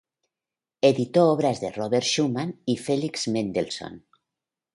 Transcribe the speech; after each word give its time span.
Editó 0.81 1.27
obras 1.29 1.61
de 1.61 1.71
Robert 1.71 2.03
Schumann 2.07 2.59
y 2.65 2.77
Felix 2.77 3.27
Mendelssohn. 3.27 4.03